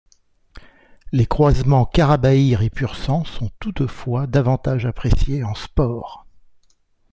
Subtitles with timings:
[1.11, 6.25] Les croisements Karabaïr et Pur-sang sont toutefois davantage appréciés en sport.